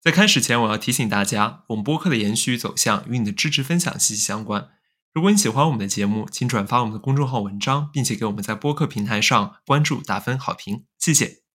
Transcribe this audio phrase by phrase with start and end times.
[0.00, 4.68] 在开始前，我要提醒大家，我们播客的延续走向与你的支持分享息息相关。
[5.12, 11.47] 如果你喜欢我们的节目，请转发我们的公众号文章，并且给我们在播客平台上关注、打分、好评，谢谢。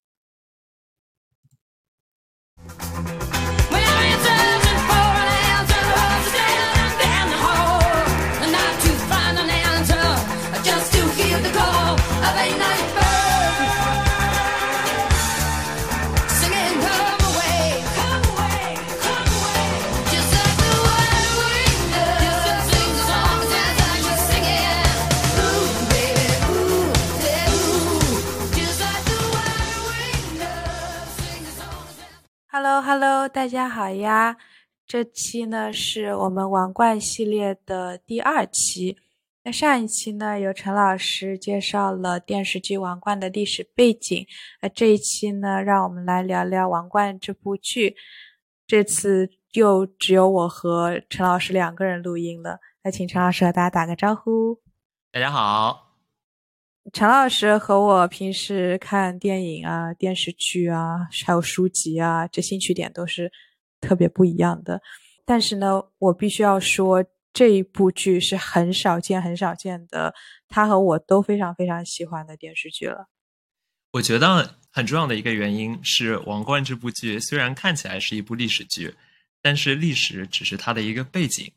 [32.74, 34.36] Hello，Hello，大家好呀！
[34.88, 38.98] 这期呢是我们王冠系列的第二期。
[39.44, 44.26] 那上一期呢，由陈老师介绍了电视剧《王冠》的历史背景。
[44.60, 47.96] 那这一期呢，让我们来聊聊《王冠》这部剧。
[48.66, 52.60] 这次又只有我和陈老师两个人录音了。
[52.84, 54.60] 那请陈老师和大家打个招呼。
[55.12, 55.83] 大家好。
[56.92, 63.32] 陈老师和我平时看电影啊、电视剧啊，还有书籍啊，这兴趣点都是
[63.80, 64.82] 特别不一样的。
[65.26, 70.14] 但是呢，我必须要说，这一部剧是很少见、很少见的，
[70.50, 73.08] 他和我都非常非常喜欢的电视剧了。
[73.94, 78.94] 我觉得很重要的一个原因是，《王冠》这部剧虽然看起来是一部历史剧，
[79.42, 81.50] 但是历史只是它的一个背景。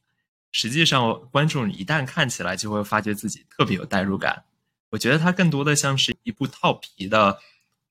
[0.52, 4.44] 实际上，观众一旦看起来，就会发觉自己特别有代入感。
[4.90, 7.38] 我觉得它更多的像是一部套皮的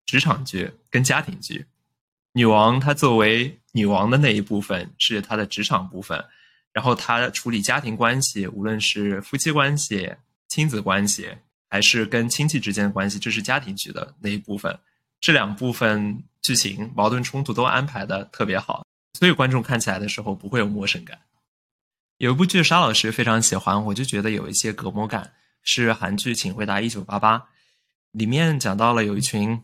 [0.05, 1.65] 职场剧跟家庭剧。
[2.33, 6.23] 女王她作为女王的那一部分是她的职场部分，
[6.71, 10.13] 然后她处理家庭关系，无论是夫妻关系、
[10.47, 11.29] 亲子关系，
[11.69, 14.77] 还是跟亲戚之间的关系，这是家庭剧的那一部分。
[15.21, 18.85] 这两部分剧情矛盾冲突都安排的特别好，
[19.17, 21.19] 所以观众看起来的时候不会有陌生感。
[22.17, 25.33] 有一部剧沙老师非常喜欢，我就觉得有一些隔膜感。
[25.65, 27.39] 是韩剧《请回答一九八八》，
[28.11, 29.61] 里面讲到了有一群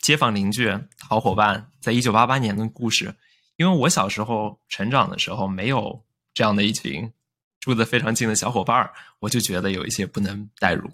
[0.00, 0.70] 街坊邻居、
[1.08, 3.14] 好伙伴，在一九八八年的故事。
[3.56, 6.04] 因为我小时候成长的时候没有
[6.34, 7.12] 这样的一群
[7.60, 10.90] 住的非常近的小伙伴我就觉得有一些不能代入。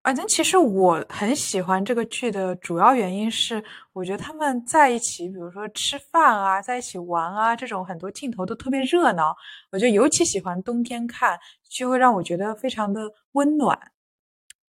[0.00, 9.36] 反正其实我很喜欢这个剧的主要原因是，我觉得他们在一起，比如说吃饭啊，在一起玩啊，这种很多镜头都特别热闹。
[9.70, 11.38] 我觉得尤其喜欢冬天看，
[11.68, 13.02] 就会让我觉得非常的
[13.38, 13.92] 温暖。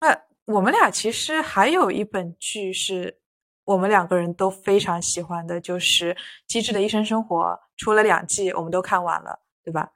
[0.00, 0.22] 那
[0.52, 3.20] 我们俩其实还有一本剧是
[3.64, 6.14] 我们两个人都非常喜欢的，就是
[6.48, 7.36] 《机智的医生生活》，
[7.76, 9.92] 出了两季，我们都看完了，对吧？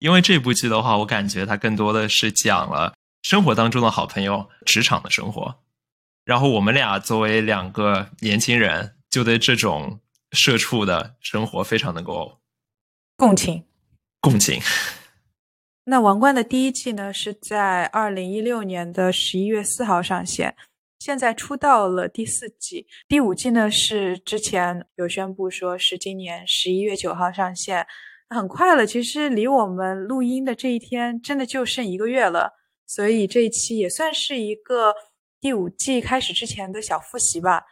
[0.00, 2.92] 因为这部剧的话，我感觉它更多的是讲了。
[3.22, 5.56] 生活当中的好朋友，职场的生活，
[6.24, 10.00] 然后我们俩作为两个年轻人，就对这种
[10.32, 12.40] 社畜的生活非常能够
[13.16, 13.64] 共情。
[14.20, 14.60] 共情。
[15.88, 20.56] 那《王冠》的第一季呢，是在二零一六年的十一月四号上线，
[20.98, 27.86] 现在出到了第四季，第五季呢是之前有宣布说是今年十一月九号上线，
[28.28, 28.84] 很快了。
[28.84, 32.54] 其实离我们录音的这一天，真的就剩一个月了。
[32.84, 34.92] 所以这一期也算是一个
[35.40, 37.62] 第五季开始之前的小复习吧。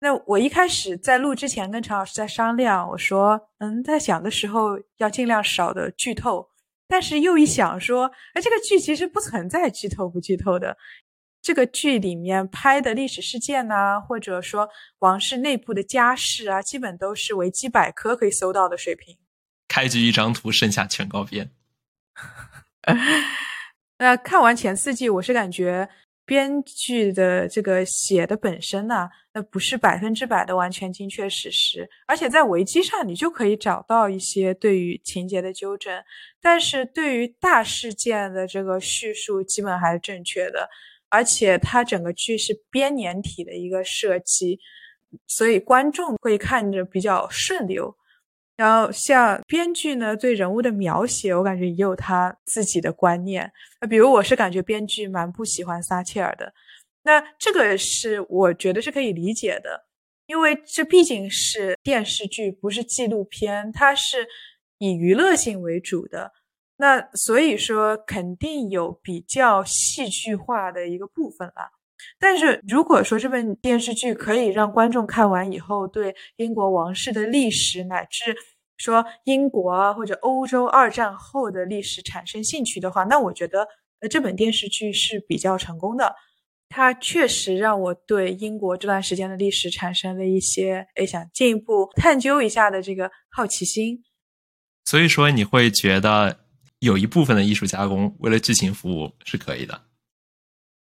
[0.00, 6.50] 那我一开始在录之前跟陈老师在商量，我说，嗯，在想的时候要尽量少的剧透，
[6.88, 10.76] 但是又一想说，哎，这个剧其实不存在剧透不剧透的。
[11.42, 19.16] 这个剧里面拍的历史事件呐，或者说王室内部的家事啊，基本都是维基百科可以搜到的水平。
[19.68, 21.52] 开局一张图，剩下全靠编。
[23.98, 25.88] 那 看完前四季，我是感觉
[26.26, 36.02] 编剧的这个写的本身呢，那不是百分之百的完全精确史实，而且在维基上你就可以找到一些对于情节的纠正，
[36.42, 40.68] 但是对于大事件的这个叙述基本还是正确的，
[41.08, 44.58] 而且它整个剧是编年体的一个设计，
[45.28, 47.96] 所以观众会看着比较顺流。
[48.56, 53.52] 然后像编剧呢，对人物的描写，我感觉也有他自己的观念。
[53.80, 56.52] 那比如我是感觉编剧蛮不喜欢撒切尔的，
[57.02, 59.84] 那这个是我觉得是可以理解的，
[60.26, 64.26] 因为这毕竟是电视剧，不是纪录片，它是
[64.78, 66.32] 以娱乐性为主的。
[66.78, 71.72] 那所以说肯定有比较戏剧化的一个部分了。
[72.18, 78.36] 但是如果说这本电视剧可以让观众看完以后，对英国王室的历史乃至
[78.76, 83.66] 说英国或者欧洲二战后的历史产生兴趣的话，那我觉得
[84.00, 86.14] 呃这本电视剧是比较成功的。
[86.68, 94.02] 它确实让我对英国这段时间的历史产生了一些诶想进一步探究一下的这个好奇心。
[94.84, 96.40] 所以说，你会觉得
[96.80, 99.80] 有一部分的艺术加工为了剧情服务是可以的。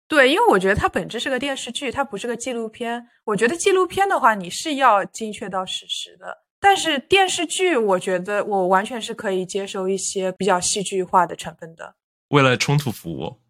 [0.06, 3.09] 对，因为我觉得它本质是个电视剧，它不是个纪录片。
[3.25, 6.45] 我觉得纪录片的话，你是要精确到史实的。
[6.61, 11.97] 但是电视剧，我觉得我完全是可以接受一些比较戏剧化的成分的。
[12.29, 13.41] 为了冲突服务，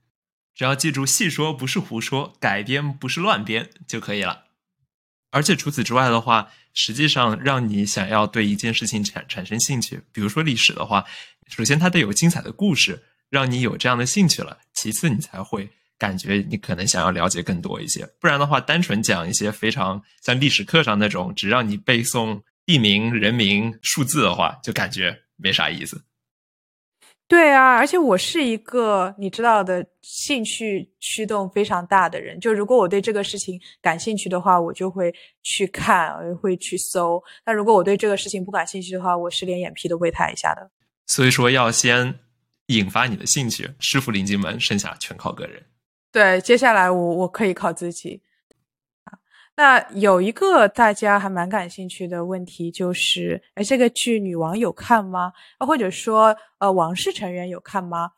[0.55, 4.45] 只要记住细说不是胡说，改编不是乱编就可以了。
[5.31, 11.05] 而且除此之外的话，实际上让你想要对一件事情产产生兴趣，比如说历史的话，
[11.49, 14.59] 首先它得有精彩的故事，让你有这样的兴趣了。
[14.73, 15.71] 其次，你才会。
[16.05, 26.05] 感觉你可能想要了解更多一些，不然的话，单纯讲一些非常像历史课上那种只让你背诵地名、人名、数字的话，就感觉没啥意思。
[27.27, 35.13] 对啊，而且我是一个你知道的兴趣驱动非常大的人，就如果我对这个事情感兴趣的话，我就会
[35.43, 40.71] 去看，会去搜；那如果我对这个事情不感兴趣的话，我是连眼皮都不会抬一下的。
[41.07, 42.15] 所以说，要先
[42.67, 45.63] 引发你的兴趣，师傅领进门，剩下全靠个人。
[46.15, 48.23] 对，接下来我我可以靠自己。
[49.57, 55.33] 那有一个大家还蛮感兴趣的问题就是，哎，这个剧女王有看吗？
[55.67, 58.13] 或者说，呃，王室成员有看吗？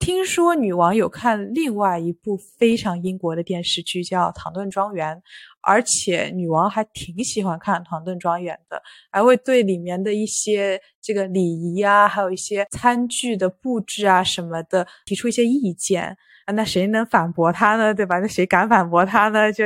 [0.00, 5.16] 听说女王有看另外一部非常英国的电视剧，叫《唐顿庄园》，
[5.60, 8.82] 而且女王还挺喜欢看《唐顿庄园》的，
[9.12, 11.40] 还会对里面的一些这个礼
[11.76, 16.18] 仪啊，还有一些餐具的布置啊什么的提出一些意见。
[16.52, 17.92] 那谁能反驳他呢？
[17.94, 18.18] 对吧？
[18.18, 19.52] 那谁敢反驳他呢？
[19.52, 19.64] 就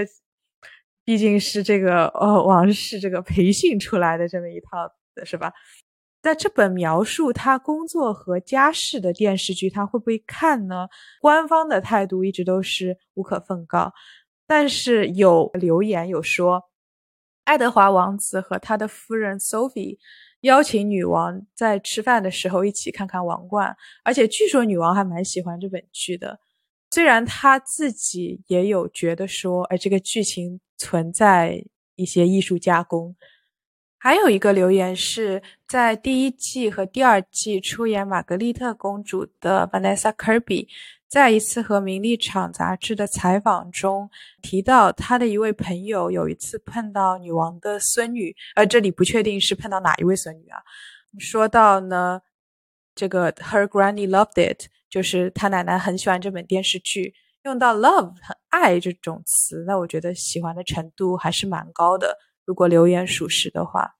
[1.05, 5.53] 毕竟是这个哦，王室这个培训出来的这么一套的是吧？
[6.23, 10.87] 在这本描述他工作和家事的电视剧，他会不会看呢？
[11.21, 13.93] 官方的态度一直都是无可奉告，
[14.47, 16.65] 但是有留言有说，
[17.45, 19.99] 爱德华王子和他的夫人 Sophie
[20.43, 23.71] 邀请女王在吃饭的时候一起看看《王冠》，
[24.05, 26.39] 而且据说女王还蛮喜欢这本剧的。
[26.91, 31.65] 虽然他自己也有觉得说，哎，这个剧情存在
[31.95, 33.15] 一些艺术加工。
[33.97, 40.67] 还有一个留言是在第一季和第二季出演玛格丽特公主的 Vanessa Kirby，
[41.07, 44.11] 在一次和《名利场》杂志的采访中
[44.41, 50.59] 提到，他的一位朋友有一次碰到女王的孙女，呃这里不确定是碰到哪一位孙女啊。
[51.19, 52.23] 说到呢，
[52.95, 54.69] 这个 Her Granny loved it。
[54.91, 57.15] 就是他奶奶很喜欢这本电视剧，
[57.45, 62.19] 用到 love 很爱这种词，那我觉得喜欢的程度还是蛮高的。
[62.45, 63.97] 如果留言属实的话，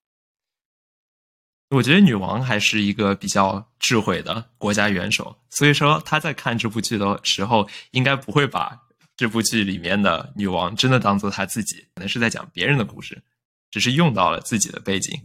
[1.69, 8.77] 我觉得女王还是一个比较智慧的国家元首，所以说她在看这部剧的时候，应该不会把
[9.15, 13.23] 这部剧里面的女王真的当做她自己，可能是在讲别人的故事，
[13.69, 15.17] 只是用到了自己的背景。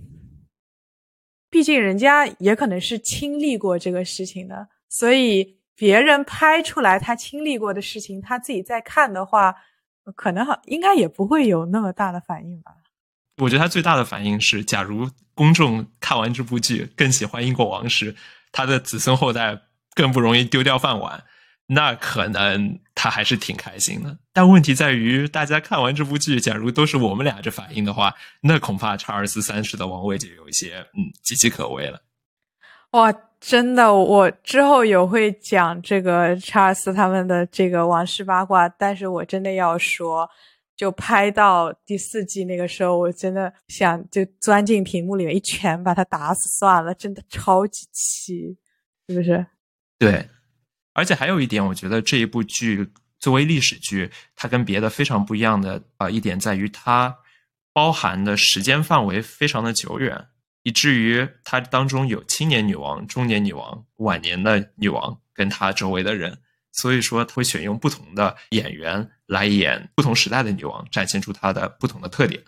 [1.50, 5.54] 毕竟人家也可能是经历过这个事情的，所以。
[5.78, 9.54] 别人拍出来他经历过的事情，他自己在看的话，
[10.14, 12.72] 可能好应该也不会有那么大的反应吧。
[13.42, 18.16] 我觉得他最大的反应是，假如公众看完这部剧更喜欢英国王室，
[18.52, 19.60] 他的子孙后代
[19.94, 21.22] 更不容易丢掉饭碗，
[21.66, 24.16] 那可能他还是挺开心的。
[24.32, 32.00] 但问题在于，大家看完这部剧，假如都是我们俩这反应的话，那恐怕查尔斯三世的王位就有一些嗯岌岌可危了。
[32.96, 33.12] 哇！
[33.38, 40.28] 真的，我之后有会讲这个查尔斯他们的这个王室八卦，但是我真的要说，
[40.74, 48.56] 就拍到第四季那个时候，我真的想就钻进屏幕里面一拳把他打死算了，真的超级气，
[49.08, 49.46] 是不是？
[49.98, 50.28] 对，
[50.94, 57.14] 而且还有一点，我觉得这一部剧作为历史剧，它跟别的非常不一样的啊一点在于，它
[57.74, 60.28] 包含的时间范围非常的久远。
[60.66, 66.36] 以至于它当中有青年女王、中年女王、晚年的女王，跟她周围的人，
[66.72, 72.42] 所以说他会选用不同的演员来演不同时代的女王，展现出她的不同的特点。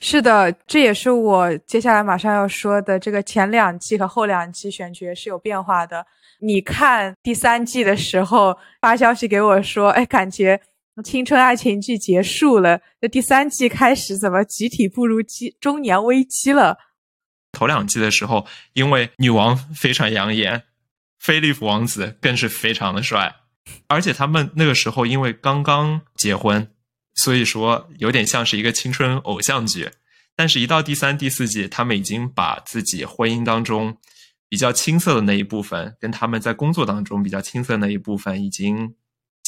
[0.00, 2.98] 是的，这也是我接下来马上要说的。
[2.98, 6.06] 这个前两季和后两季选角是有变化的。
[6.40, 10.58] 你看第三季的时候发消息给我说，哎，感觉
[11.02, 16.78] 青春爱情剧结束了，那第三季开始怎么集体步入期中年危机了？
[17.52, 20.64] 头两季的时候，因为女王非常养眼，
[21.18, 23.36] 菲利普王子更是非常的帅，
[23.86, 26.70] 而且他们那个时候因为刚刚结婚，
[27.14, 29.90] 所以说有点像是一个青春偶像剧。
[30.36, 33.96] 但是，一到第三、第四季，他们已经把自己婚姻当中
[34.48, 38.94] 比较青涩的那一部分，跟他们在工作当中比较青涩的那一部分，已经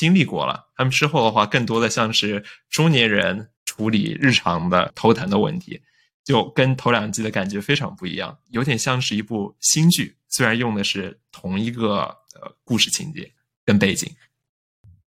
[0.00, 0.71] 经历过了。
[0.75, 5.78] 他们之后的话，更多的像是中年人处理日常的头疼的问题，
[6.25, 11.99] 就跟头两季的感觉非常不一样，有点像是一部新剧，虽然用的是同一个
[12.35, 13.30] 呃故事情节
[13.62, 14.11] 跟背景。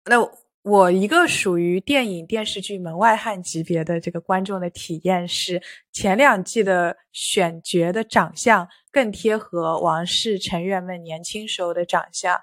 [0.03, 0.17] 那
[0.63, 5.61] 我一个属于电影电视剧门外汉级别的这个观众的体验是，
[5.93, 12.37] 前两季的选角的长相更贴合王室成员们年轻时候的长相。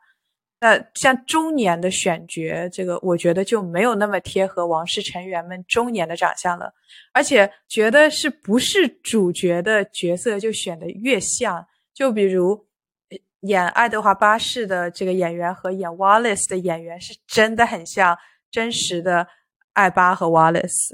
[0.60, 6.74] 那像中年的选角，这个我觉得就没有那么贴合王室成员们中年的长相了。
[7.12, 12.66] 而且觉得是不是主角的角色就选的越像，就比如
[13.42, 18.18] 演爱德华八世的这个演员和演 Wallace 的演员是真的很像
[18.50, 19.28] 真实的
[19.74, 20.90] 艾巴和 Wallace。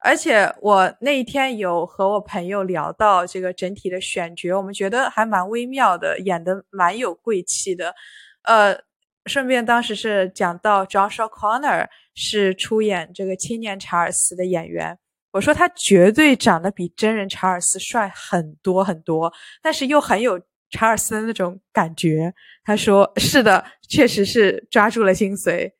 [0.00, 7.94] 而且我那一天有和我朋友聊到这个整体的选角，我们觉得还蛮微妙的，演的蛮有贵气的，
[8.42, 8.86] 呃。
[9.28, 14.98] 顺便，当时是讲到 Joshua Connor 是出演这个青年查尔斯的演员。
[15.32, 19.32] 我说他绝对长得比真人查尔斯帅很多很多，
[19.62, 22.34] 但是又很有查尔斯的那种感觉。
[22.64, 25.72] 他说：“是的，确实是抓住了精髓。”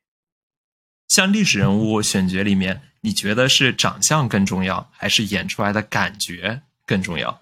[1.09, 7.40] 像历史人物选角里面，你觉得是长相更重要，还是演出来的感觉更重要？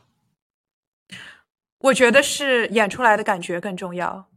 [1.80, 4.28] 我觉得是演出来的感觉更重要。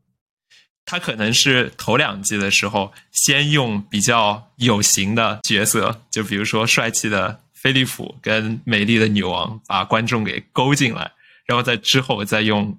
[0.91, 11.11] 他可能是头两季的时候，先用比较有型的角色，就比如说帅气的菲利普跟美丽的女王，把观众给勾进来，
[11.45, 12.75] 然后在之后再用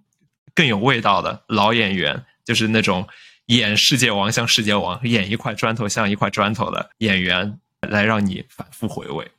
[0.57, 3.07] 更有味道的老演员，就是那种
[3.47, 9.31] 演世界王像世界王，演一块砖头像一块砖头的演员，来让你反复回味。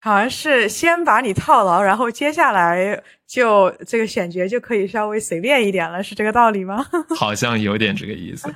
[0.00, 6.86] 好像是先把你套牢，然后接下来就这个选角就可以稍微随便一点了，是这个道理吗？
[7.18, 8.54] 好像有点这个意思。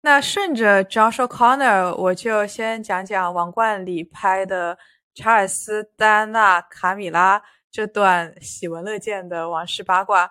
[0.00, 4.76] 那顺着 Joshua Connor，我就先讲讲《王冠》里拍的
[5.14, 10.30] 查尔斯、戴安娜、卡米拉这段喜闻乐见的王室八卦。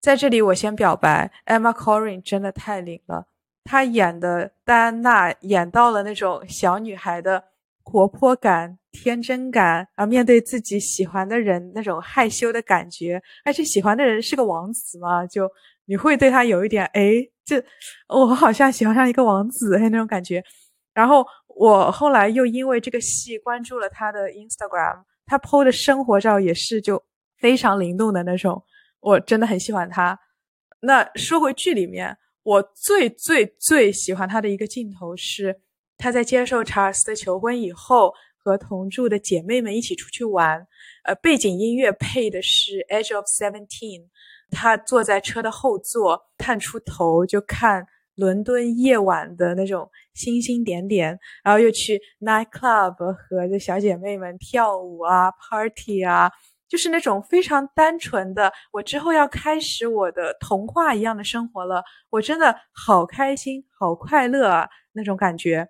[0.00, 3.26] 在这里，我先表白，Emma Corrin 真的太灵了，
[3.64, 7.44] 她演的戴安娜演到了那种小女孩的
[7.88, 8.78] 活泼感。
[8.90, 15.48] 天真感，然后面对自己喜欢的人那种害羞的感觉，而且喜欢的人是个王子嘛，就
[15.84, 17.62] 你会对他有一点哎，这
[18.08, 20.42] 我好像喜欢上一个王子那种感觉。
[20.94, 27.00] 然后我后来又因为这个戏关注了他的 Instagram，他 PO 的生活照也是就
[27.36, 28.60] 非常灵动的那种，
[29.00, 30.18] 我真的很喜欢他。
[30.80, 35.60] 那说回剧里面，我最最最喜欢他的一个镜头是
[35.98, 38.14] 她在接受查尔斯的求婚以后。
[38.40, 40.66] 和同住的姐妹们一起出去玩，
[41.04, 44.00] 呃，背景音乐配的是《Edge of Seventeen》。
[44.50, 56.30] 他坐在车的后座，探出头就看伦敦夜晚的那种星星点点，然后又去 night club 和这小姐妹们跳舞啊，party 啊，
[56.66, 65.68] 就是那种非常单纯的，我之后要开始我的童话一样的生活了，我真的好开心，好快乐啊，那种感觉。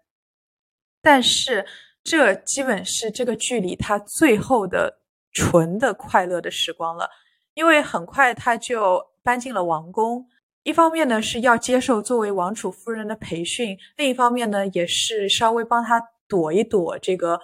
[1.09, 1.65] 但是。
[2.05, 5.00] 这基本是这个剧里他最后的
[5.31, 7.11] 纯的快乐的时光了，
[7.53, 10.27] 因为很快他就搬进了王宫。
[10.62, 17.38] 一方面呢是要接受作为王储夫人的培训，另一方面呢也是稍微帮他躲一躲这个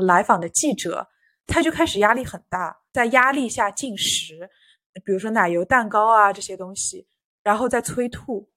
[0.00, 1.06] 来访的记者。
[1.46, 4.48] 他就开始压力很大，在压力下进食，
[5.04, 7.06] 比如说奶油蛋糕啊这些东西，
[7.42, 8.48] 然后再催吐，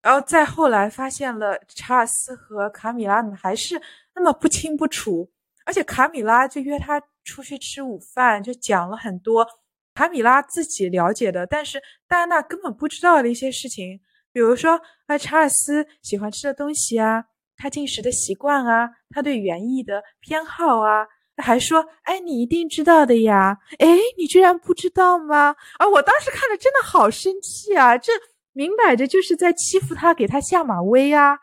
[0.00, 3.82] 然后再后来发现了查尔斯和卡米拉还是。
[4.18, 5.30] 那么不清不楚，
[5.64, 9.46] 而且卡米拉就约他出去吃午饭，就讲了很多
[9.94, 14.00] 卡米拉自己了解的，但是戴安娜根本不知道的一些事情，
[14.32, 21.06] 比如说啊，查尔斯喜欢吃的东西啊，他进食的习惯啊，他对园艺的偏好啊，
[21.36, 25.54] 还说，哎，你一定知道的呀，哎，你居然不知道吗？
[25.78, 28.12] 啊，我当时看了真的好生气啊，这
[28.52, 31.38] 明摆着就是在欺负他，给他下马威啊！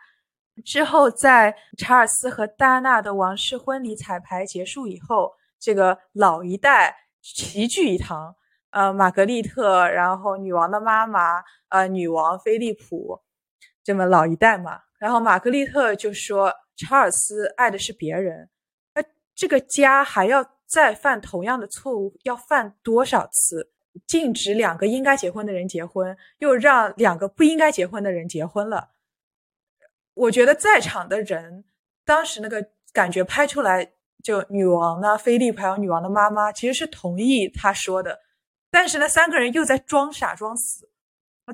[0.63, 8.35] 之后，在查尔斯和戴安娜的王室婚礼彩排结束以后，这个老一代齐聚一堂。
[8.71, 13.21] 呃，玛格丽特，然后女王的妈妈，呃，女王菲利普，
[13.81, 14.81] 这么老一代嘛。
[14.99, 18.49] 然后玛格丽特就说：“查尔斯爱的是别人，
[18.93, 19.01] 那
[19.33, 23.71] 这个家还要再犯同样的错误，要犯多少次？
[24.05, 28.89] 禁止两个应该结婚的人结婚，又让两个不应该结婚的人结婚了。”
[30.15, 31.63] 我觉得在场的人
[32.03, 33.93] 当时那个感觉拍出来，
[34.23, 38.19] 就女王呢、菲利普还有女王的妈妈，其实是同意他说的，
[38.71, 40.89] 但是呢，三个人又在装傻装死。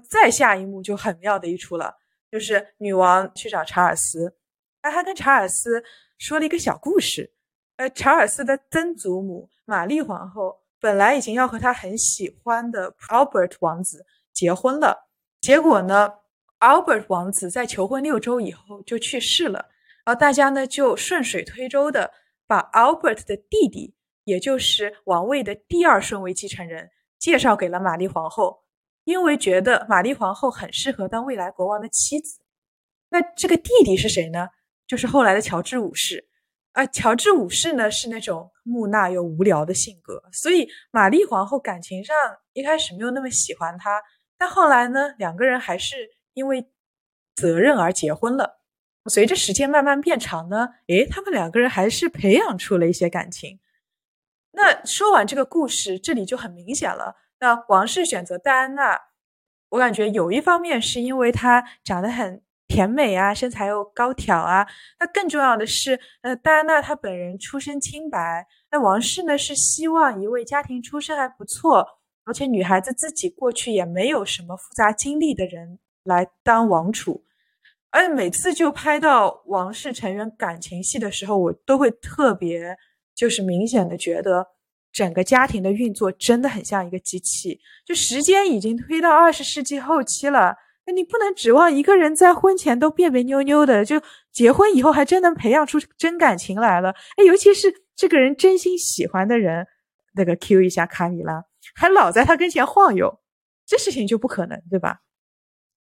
[0.09, 1.97] 再下一幕就很妙的一出了，
[2.31, 4.37] 就是女王去找查尔斯，
[4.81, 5.83] 那她跟查尔斯
[6.17, 7.33] 说了一个小故事。
[7.75, 15.09] 呃，查尔斯的曾祖母玛丽皇后本来已经要和他很喜欢的 Albert 王子结婚了，
[15.41, 16.13] 结果呢
[16.61, 19.67] ，Albert 王子在求婚六周以后就去世了，
[20.05, 22.11] 然后大家呢就顺水推舟的
[22.47, 26.89] 把 Albert 的弟弟，也就是王位的第二顺位继承人，
[27.19, 28.63] 介绍给了玛丽皇后，
[29.03, 32.39] 因为觉得玛丽皇后很适合当未来国王的妻子。
[33.09, 34.47] 那这个弟弟是谁呢？
[34.87, 36.29] 就是后来的乔治五世。
[36.73, 42.15] 啊，乔治五世呢是那种木讷又无聊的性格，所以玛丽皇后感情上
[42.53, 44.01] 一开始没有那么喜欢他，
[44.37, 45.97] 但后来呢，两个人还是
[46.33, 46.69] 因为
[47.35, 48.61] 责任而结婚了。
[49.05, 53.59] 随着时间慢慢变长呢，诶，他们两个人还是培养出了一些感情。
[54.51, 57.15] 那说完这个故事，这里就很明显了。
[57.39, 58.99] 那王室选择戴安娜，
[59.69, 62.43] 我感觉有一方面是因为她长得很。
[62.71, 64.65] 甜美啊，身材又高挑啊，
[64.97, 71.85] 那更重要的是，呃，戴安娜她本人出身清白，那王室呢是希望一位家庭出身还不错，
[72.23, 77.23] 而且女孩子自己过去也没有什么复杂经历的人来当王储，
[77.89, 82.77] 而且每次就拍到王室成员感情戏的时候，我都会特别
[83.15, 84.47] 就是明显的觉得
[84.91, 90.55] 整个家庭的运作真的很像一个机器，就时间已经推到二十世纪后期了。
[90.87, 96.89] 那你不能指望一个人在婚前都别别扭扭的，就结婚以后还真能培养出真感情来了。
[97.17, 99.67] 哎，尤其是这个人真心喜欢的人，
[100.15, 103.19] 那个 Q 一下卡米拉，还老在他跟前晃悠，
[103.67, 105.01] 这事情就不可能，对吧？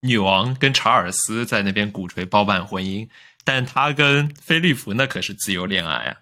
[0.00, 3.08] 女王跟查尔斯在那边鼓吹包办婚姻，
[3.44, 6.20] 但他跟菲利普那可是自由恋爱啊。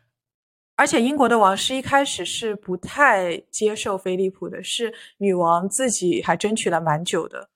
[0.76, 7.48] 而且英国的王室一开始是不太接受菲利普的，是女王自己还争取了蛮久的。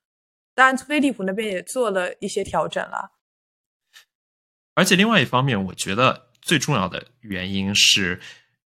[0.55, 3.13] 当然，菲利普那边也做了一些调整了。
[4.75, 8.21] 而且，另外一方面，我觉得最重要的原因是，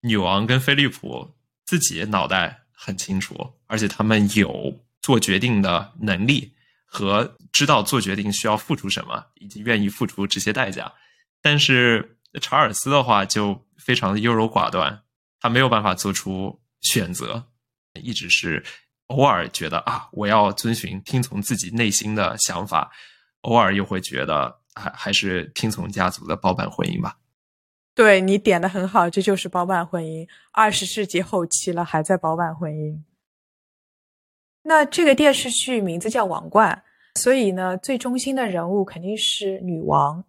[0.00, 1.30] 女王跟菲利普
[1.64, 6.52] 自己脑袋很清楚，而且他们有做决定的能力
[6.90, 10.92] 和知道做决定需要付出什么，以及愿意付出这些代价。
[11.40, 15.02] 但是查尔斯的话就非常的优柔寡断，
[15.40, 17.46] 他没有办法做出选择，
[17.94, 18.62] 一直是。
[19.10, 22.88] 偶尔觉得啊，我要遵循、听从自己内心的想法；
[23.40, 27.16] 偶尔又会觉得，还还是听从家族的包办婚姻吧。
[27.92, 30.28] 对你点的很好，这就是包办婚姻。
[30.52, 33.02] 二十世纪后期了，还在包办婚姻。
[34.62, 36.82] 那这个电视剧名字叫《王冠》，
[37.20, 40.24] 所以呢，最中心的人物肯定是女王。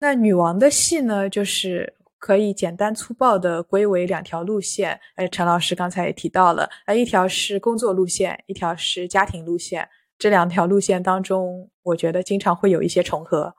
[0.00, 1.96] 那女王的戏呢，就是。
[2.20, 5.00] 可以简单粗暴的归为两条路线。
[5.14, 9.88] 哎，陈老师刚才也提到了，呃，一条是工作路线，一条是家庭路线。
[10.18, 13.54] 这两条路线当中，我觉得经常会有一些重合。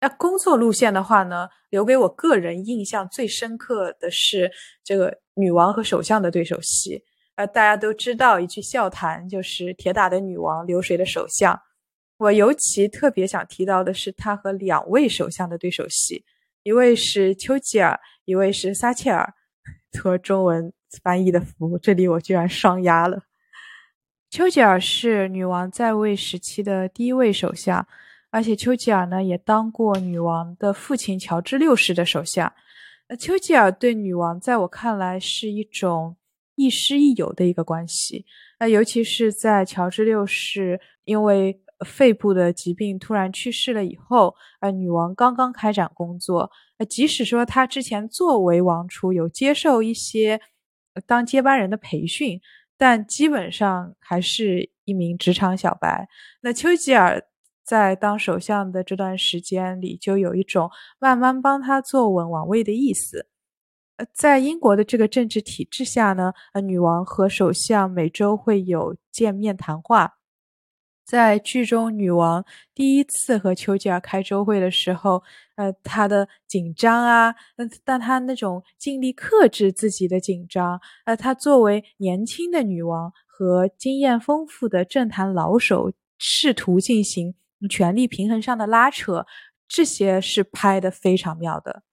[0.00, 4.52] 那工作路线的话呢，留给我个人印象最深刻的是
[4.84, 7.02] 这个女王和首相的对手戏。
[7.36, 11.58] 呃，大家都知道一句笑谈，就是铁打的女王，流水的首相。
[12.18, 16.24] 我尤其特别想提到的是他和两位首相的对手戏。
[16.62, 19.34] 一位是丘吉尔，一位是撒切尔，
[19.92, 20.72] 托中文
[21.02, 23.22] 翻译的服务，这里我居然双押了。
[24.30, 27.86] 丘吉尔是女王在位时期的第一位首相，
[28.30, 32.52] 而且丘吉尔呢也当过女王的父亲乔治六世的首相。
[33.08, 36.16] 那丘吉尔对女王在我看来是一种
[36.56, 38.26] 亦师亦友的一个关系。
[38.58, 50.40] 那尤其是在乔治六世因为肺部的疾病突然去世了以后，呃，女王刚刚开展工作，呃，即使说她之前作为王储有接受一些
[51.06, 52.40] 当接班人的培训，
[52.78, 56.08] 但基本上还是一名职场小白。
[56.40, 57.22] 那丘吉尔
[57.62, 63.28] 在当首相的这段时间里，就有一种慢慢帮他坐稳王位的意思。
[63.96, 70.18] 呃，在英国的这个政治体制下呢，呃，女王和首相每周会有见面谈话。
[71.04, 75.22] 在剧中，女王第一次和丘吉尔开周会的时候，
[75.54, 87.36] 呃，她的紧张啊，但但她那种尽力克制自己的紧张，呃，她作为年轻的女王和经验丰富的政坛老手，试图进行
[87.70, 89.24] 权力平衡上的拉扯，
[89.68, 91.84] 这些是拍的非常妙的。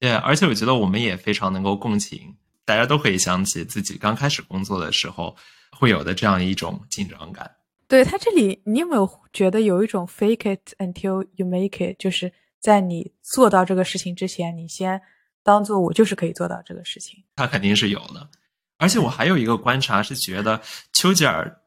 [0.00, 2.34] 对，而且我觉得我们也非常能够共情，
[2.64, 5.36] 大家都可以想起自己刚开始工作的时候
[5.70, 7.48] 会有的这样一种紧张感。
[7.86, 15.02] 对他这里，你有没有觉得有一种 fake it until you make it，就是在你做到这个事情之前，你先
[15.42, 17.22] 当做我就是可以做到这个事情。
[17.36, 18.30] 他肯定是有的，
[18.78, 20.62] 而且我还有一个观察是觉得
[20.94, 21.60] 丘吉尔，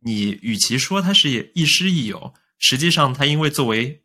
[0.00, 4.02] 你与其说他是亦师亦友，实际上他因为作为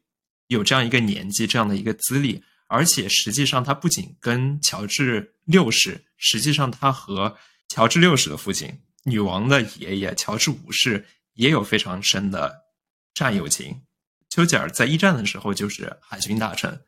[0.47, 12.63] 有这样一个年纪，这样的一个资历，而且实际上他不仅跟乔治六世，实际上他和乔治六世的父亲，女王的爷爷乔治五世也有非常深的
[13.13, 13.81] 战友情。
[14.29, 16.81] 丘吉尔在一战的时候就是海军大臣，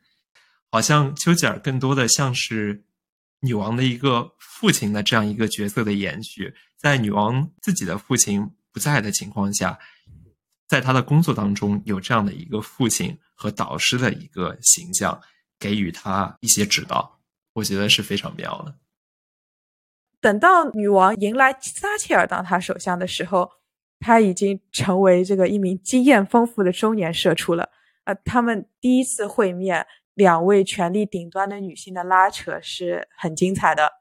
[0.69, 2.83] 好像丘吉尔更多的像是
[3.41, 9.79] 女王的一个父亲的这样一个角色的延续，在女王自己的父亲不在的情况下。
[10.67, 15.17] 在他的工作当中，有这样的一个父亲和导师的一个形象，
[15.59, 17.19] 给予他一些指导，
[17.53, 18.75] 我觉得是非常妙的。
[20.19, 23.51] 等到女王迎来撒切尔当他首相的时候，
[23.99, 27.69] 他已经成为这个一名经验丰富的中年社畜了。
[28.05, 33.91] 呃，他们第一次会面，两位权力顶端的女性的拉扯是很精彩的。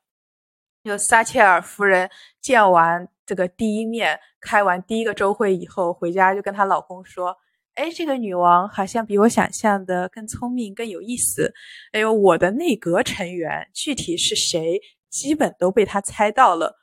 [0.84, 3.08] 就撒切尔夫人见完。
[3.26, 7.36] 这个第一面开完第一个周会以后，回家就跟她老公说
[7.76, 11.52] ：“哎，这个女王好像比我想象的更聪明、更有意思。
[11.92, 16.76] 哎呦，我的内阁成员具体是谁，基本都被她猜到了。”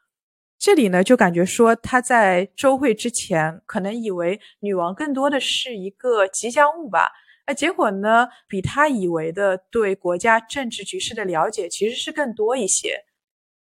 [0.60, 7.12] 这里呢，就感觉说他在周会之前可能以为女王更多的是一个吉祥物吧，
[7.46, 13.04] 哎，结果呢，比他以为的对国家政治局势的了解其实是更多一些。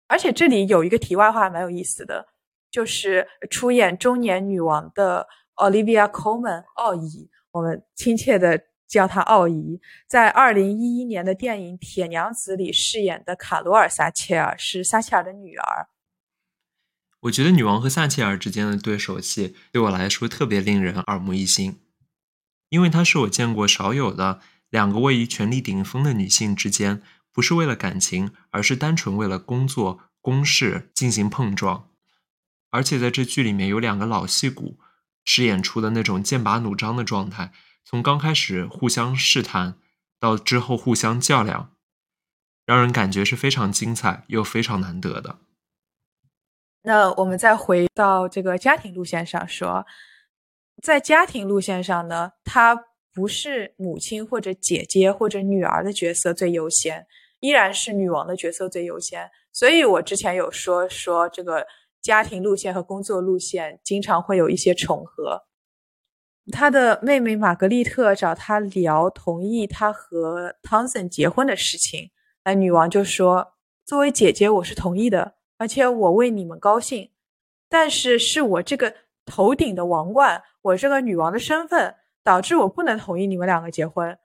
[0.07, 2.26] 而且这里有一个题外话，蛮有意思的。
[2.70, 5.26] 就是出演中年女王的
[5.57, 15.88] Olivia Colman 奥姨，我们亲切的叫她奥姨，在二零一一年的电影《铁娘子》里饰演的卡罗尔·撒切尔是撒切尔的女儿。
[17.21, 21.81] 我觉得女王和撒切尔之间的对手戏对我来说特别令人耳目一新，
[22.69, 31.88] 因为她是我见过少有的两个位于权力顶峰的女性之间不是为了感情，而是单纯为了工作公事进行碰撞。
[32.71, 34.79] 而且在这剧里面有两个老戏骨
[35.27, 37.53] 饰演出的那种剑拔弩张的状态，
[37.85, 39.77] 从刚开始互相试探，
[40.21, 41.73] 到之后互相较量，
[42.65, 45.41] 让人感觉是非常精彩又非常难得的。
[46.83, 49.85] 那我们再回到这个家庭路线上说，
[50.81, 52.79] 在家庭路线上呢，她
[53.12, 57.05] 不是母亲或者姐姐或者女儿的角色最优先，
[57.41, 59.29] 依然是女王的角色最优先。
[59.53, 61.67] 所以我之前有说说这个。
[62.07, 65.42] 家庭路线和工作路线经常会有一些重合。
[66.53, 72.12] 他的妹妹玛格丽特找他聊同意他和汤森结婚的事情，
[72.45, 77.11] 那女王就说：“作为姐姐，我是同意的，而且我为你们高兴。
[77.69, 84.16] 但是是我这个头顶的王冠，我这个女王的身份，导致我不能同意你们两个结婚。”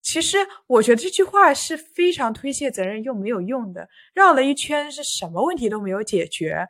[0.00, 6.68] 其实我觉得这句话是非常推卸责任又没有用的，绕了一圈是什么问题都没有解决。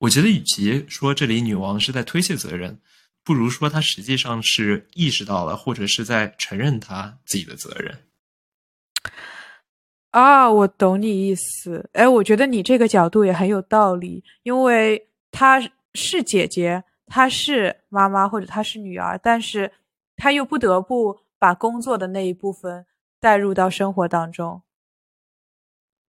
[0.00, 2.80] 我觉得，与其说这里女王是在推卸责任，
[3.22, 7.98] 不如说她实际上是意识到了，或者是在承认她自己的责任。
[10.12, 11.90] 啊，我懂你意思。
[11.92, 15.60] 哎，我觉得你这个角度也很有道理，因为她
[15.92, 19.70] 是姐姐，她是妈妈，或者她是女儿，但是
[20.16, 22.86] 她又不得不把工作的那一部分
[23.20, 24.62] 带入到生活当中。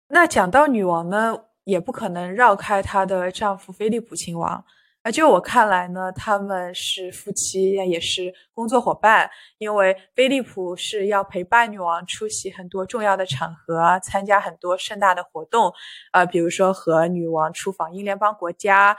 [0.08, 1.44] 那讲到女王呢？
[1.68, 4.64] 也不可能绕开她的丈夫菲利普亲王。
[5.02, 9.30] 啊，就我看来呢，他们是夫妻，也是工作伙伴。
[9.58, 15.70] 因为菲利普是要陪伴女王出席很多重要的场合，参加很多盛大的活动，
[16.12, 18.96] 呃，比如说和女王出访英联邦国家，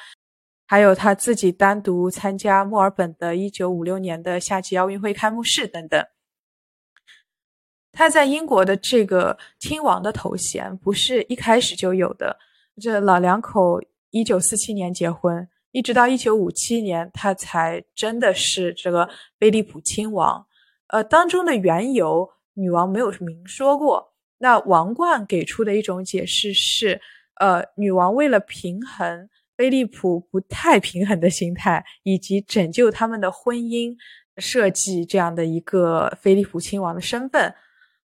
[0.68, 6.06] 还有他自己单独参加墨尔本的1956年的夏季奥运会开幕式等等。
[7.92, 12.38] 他在英国的这个亲王的头衔不是一开始就有的。
[12.80, 20.48] 这老两口一九四七年结婚，一直到一九五七年，他才真的是这个菲利普亲王。
[20.88, 24.14] 呃，当中的缘由，女王没有明说过。
[24.40, 27.02] 那王冠给出的一种解释是，
[27.36, 33.96] 呃，女王为了平衡菲利普不太平衡的心态，以及拯救他们的婚姻，
[34.38, 37.54] 设计这样的一个菲利普亲王的身份。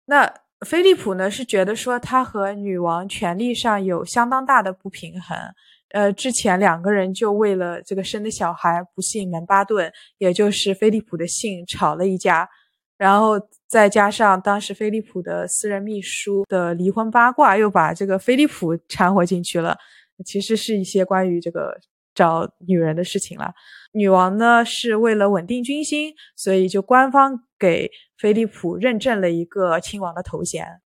[0.05, 0.33] 那。
[0.65, 5.37] 菲利普呢是觉得说他和女王权力上有相当大的不平衡，
[5.91, 12.49] 呃，之前两个人就为了这个生的小孩不幸门巴顿，也就是菲利普的姓吵了一架，
[12.97, 19.77] 然后再加上当时菲利普的私人秘书的离婚八卦，又把这个菲利普掺和进去了，
[20.25, 21.79] 其实是一些关于这个
[22.13, 23.53] 找女人的事情了。
[23.93, 27.91] 女王呢是为了稳定军心，所以就官方给。
[28.17, 30.81] 菲利普认证了一个亲王的头衔，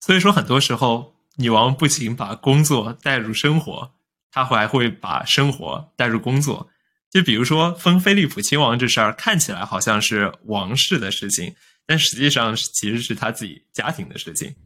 [0.00, 3.92] 所以说很多时候，女王不仅把工作带入生活，
[4.30, 6.70] 她还会把生活带入工作。
[7.10, 14.56] 就比如说封菲利普亲王这事儿，看起来好像是王室的事情，但实际上其实是他自己家庭的事情。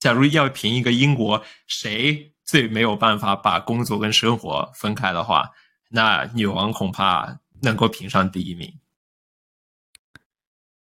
[0.00, 5.50] 假如要评一个英国谁最没有办法把工作跟生活分开的话，
[5.88, 8.79] 那女王恐怕能够评上第一名。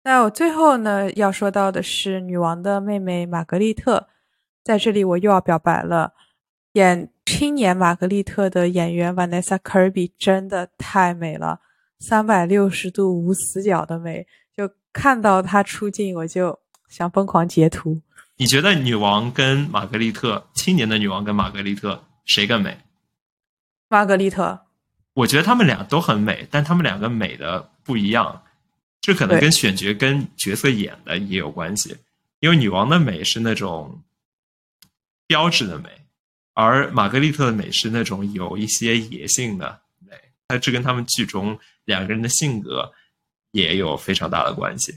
[0.06, 4.06] 那我最后呢要说到的是女王的妹妹玛格丽特，
[4.62, 6.12] 在这里我又要表白了，
[6.74, 11.58] 演青年玛格丽特的演员 Vanessa Kirby 真的太美了，
[11.98, 16.56] 三百六十度无死角的美，就看到她出镜我就
[16.88, 18.00] 想疯狂截图。
[18.36, 22.78] 你觉得女王跟玛格丽特，青年的女王跟玛格丽特谁更美？
[23.88, 24.60] 玛格丽特，
[25.14, 28.42] 我觉得她们俩都很美，但她们两个美的不一样，
[29.06, 31.96] 这可能跟选角跟角色演的也有关系。
[32.40, 34.02] 因为女王的美是那种
[35.28, 35.88] 标志的美，
[36.54, 40.16] 而玛格丽特的美是那种有一些野性的美，
[40.48, 42.92] 它这跟他们剧中两个人的性格
[43.52, 44.92] 也有非常大的关系。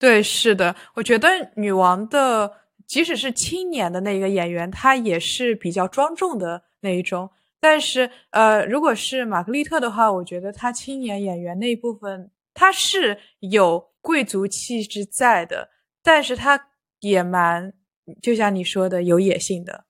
[0.00, 2.52] 对，是的，我觉得女王的，
[2.88, 7.30] 即使是青年的那个演员，她也是比较庄重的那一种。
[7.60, 15.70] 但是，呃，如果是玛格丽特的话，我觉得她青年演员那一部分，他是有贵族气质在的，
[16.02, 17.72] 但是他也蛮，
[18.20, 19.84] 就像你说的，有野性的。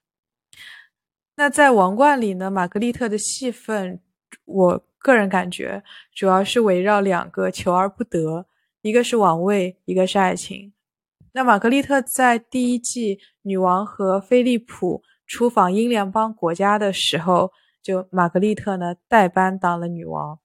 [1.37, 4.03] 那在王冠里呢，玛格丽特的戏份，
[4.45, 5.83] 我个人感觉
[6.15, 8.45] 主要是围绕两个求而不得。
[8.83, 10.75] 一个是王位，一个是爱情。
[11.33, 17.51] 那玛格丽特在第一季女王和菲利普出访英联邦国家的时候，
[17.83, 20.39] 就玛格丽特呢代班当了女王。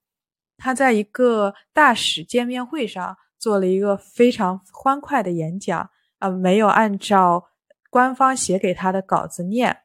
[0.64, 7.50] 他在一个大使见面会上做了一个非常欢快的演讲，啊，没有按照
[7.90, 9.80] 官方写给他的稿子念，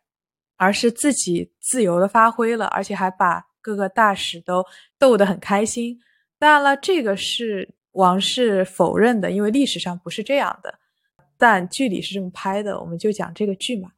[0.57, 4.65] 而是自己自由的发挥了，而且还把各个大使都
[4.99, 5.99] 逗得很开心。
[6.39, 7.75] 当然了，这个是。
[7.93, 10.79] 王室否认的，因为历史上不是这样的，
[11.37, 13.91] 但剧里是这么拍的，我们就讲这个剧嘛。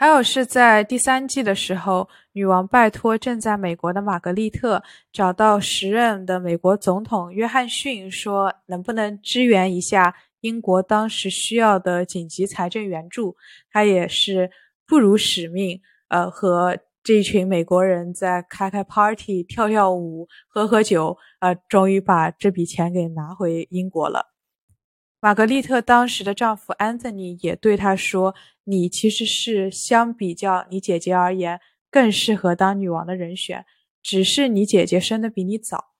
[0.00, 4.80] 还有是在第三季的时候，女王拜托正在美国的玛格丽特
[5.12, 13.36] 找到时任的美国总统约翰逊，说能不能支援一下英国当时需要的紧急财政援助。
[13.72, 14.48] 他也是
[14.86, 16.78] 不辱使命，呃，和。
[17.04, 24.37] 这一群美国人在开开 party、跳跳舞、喝喝酒，呃，终于把这笔钱给拿回英国了。
[25.20, 33.66] 玛格丽特当时的丈夫 Anthony 也对她说：“你其实是相比较你姐姐而言更适合当女王的人选，
[34.02, 35.92] 只是你姐姐生的比你早。”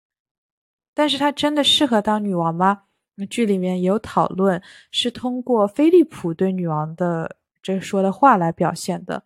[0.94, 2.82] 但是她真的适合当女王吗？
[3.16, 9.24] 那剧里面有讨论，是通过菲利普对女王的这说的话来表现的。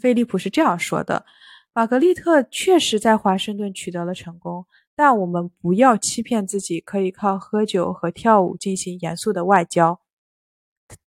[0.00, 1.26] 菲利普是这样说的
[1.74, 4.66] ：“玛格丽特确实在华盛顿取得了成功，
[5.02, 10.00] 但我们不要欺骗自己，可以靠喝酒和跳舞进行严肃的外交。”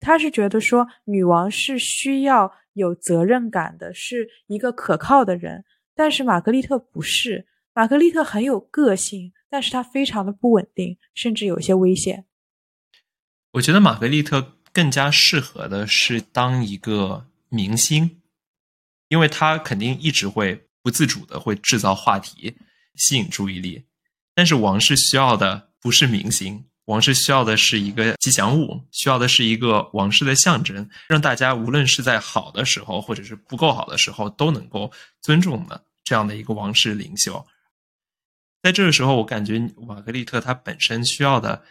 [0.00, 5.66] 他是觉得说，女王是需要有责任感的，是一个可靠的人。
[5.94, 12.24] 但是玛格丽特不是，玛格丽特很有个性，但是她非常的不稳定，甚至有些危险。
[13.50, 18.22] 我觉得玛格丽特更加适合的是当一个明星。
[19.08, 22.56] 因为他肯定一直会不自主的会制造话题，
[22.94, 23.84] 吸引注意力。
[24.34, 37.46] 但是王室需要的不是明星，王室需要的是一个吉祥物，需要的是一个王室的象征，让大家无论是在好的时候，或者是不够好的时候，都能够尊重的这样的一个王室领袖。
[38.62, 41.64] 在这个时候，我感觉玛格丽特她本身需要的，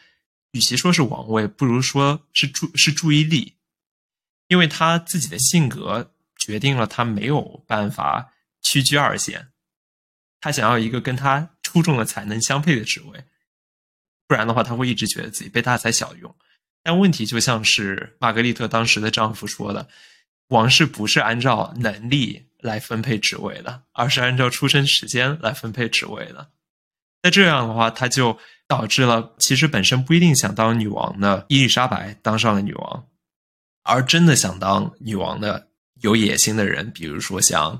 [0.51, 3.55] 与其说是王位，不如说是注是注意力，
[4.47, 6.11] 因为她自己的性格。
[6.41, 9.49] 决定了他没有办法屈居二线，
[10.41, 13.23] 他想要一个跟他出众的才能相配的职位，
[14.27, 16.35] 不然的话他会一直觉得自己被大材小用。
[16.83, 19.87] 但问题就像是玛格丽特当时的丈夫说的，
[20.47, 26.49] 王室不是按照能力来分配职位的，而是按照出生时间来分配职位的。
[27.21, 33.07] 那这样的话，他就导致了其实本身不一定想当女王的伊丽莎白当上了女王，
[33.83, 35.67] 而真的想当女王的。
[36.01, 37.79] 有野心的人，比如说像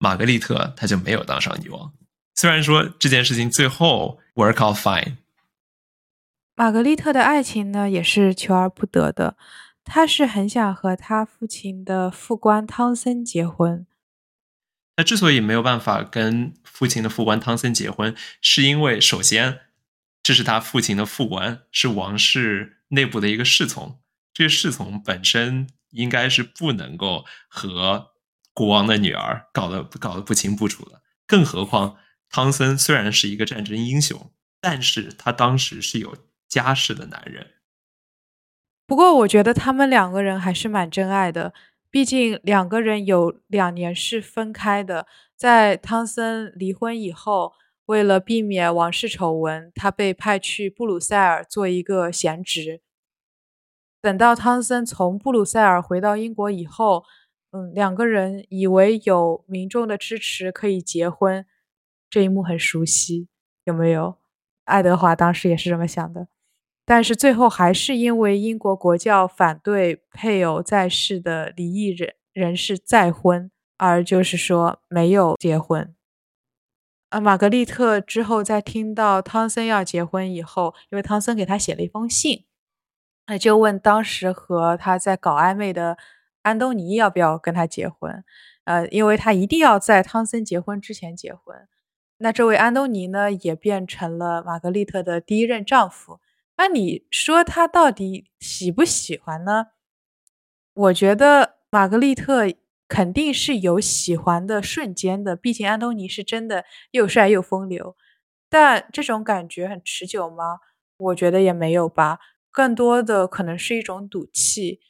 [0.00, 1.92] 玛格丽特，她就没有当上女王。
[2.34, 5.18] 虽然说这件事情最后 work out fine。
[6.56, 9.36] 玛格丽特的爱情呢，也是求而不得的。
[9.84, 13.86] 她是很想和她父亲的副官汤森结婚。
[14.96, 19.60] 他之所以没有办法跟父亲的副官汤森结婚，是因为首先
[20.22, 24.00] 这是他父亲的副官，是王室内部的一个侍从，
[24.32, 25.68] 这个侍从本身。
[25.92, 28.12] 应该是不能够和
[28.52, 31.96] 国王的女儿搞得搞得不清不楚的，更何况
[32.28, 36.16] 汤森虽然是一个战争英雄，但是他当时是有
[36.48, 37.54] 家室的男人。
[38.86, 41.54] 不过，我觉得他们两个人还是蛮真爱的。
[41.90, 45.06] 毕竟两个人有两年是分开的。
[45.36, 47.52] 在汤森离婚以后，
[47.86, 52.82] 为了避免王室丑闻，他被派去布鲁塞尔做一个闲职。
[54.02, 57.04] 等到汤森从布鲁塞尔回到英国以后，
[57.52, 61.44] 嗯，两个人以为有民众的支持可以结婚，
[62.08, 63.26] 这一幕很熟悉，
[63.64, 64.18] 有没有？
[64.64, 66.28] 爱德华当时也是这么想的，
[66.84, 75.92] 但是最后还是因为英国国教反对配偶在世的离异人人士再婚，而就是说没有结婚。
[77.08, 82.44] 啊，玛格丽特之后在听到汤森要结婚以后，因为汤森给他写了一封信，
[83.26, 85.98] 那就问当时和他在搞暧昧的。
[86.42, 88.24] 安东尼要不要跟他结婚？
[88.64, 91.68] 呃，因为他一定要在汤森结婚之前结婚。
[92.18, 96.20] 那这位安东尼呢，也变成了玛格丽特的第一任丈夫。
[96.56, 99.68] 那你说他到底喜不喜欢呢？
[100.74, 102.44] 我觉得玛格丽特
[102.86, 107.96] 肯定是有喜欢的瞬间的，毕竟安东尼是真的又帅又风流。
[108.48, 110.58] 但这种感觉很持久吗？
[110.98, 112.18] 我觉得也没有吧，
[112.50, 114.80] 更多的可能是一种赌气。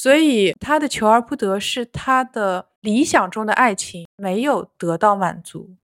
[0.00, 5.74] 所以他的求而不得是他的理想中的爱情没有得到满足。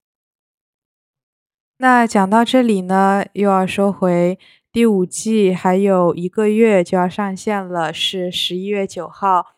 [1.79, 4.39] 那讲到这里呢，又要说回
[4.71, 9.57] 第五季还有一个月就要上线了，是十一月九号。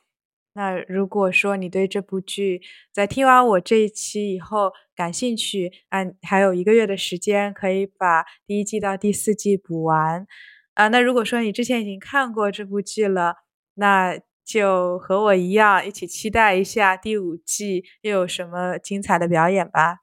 [0.54, 10.26] 那如果说你对这部剧在听完我这一期以后感兴趣，按还有一个月的时间可以把第一季到第四季补完
[10.72, 10.88] 啊。
[10.88, 13.34] 那如果说你之前已经看过这部剧了，
[13.74, 20.02] 那就和我一样一起期待一下第五季又有什么精彩的表演吧。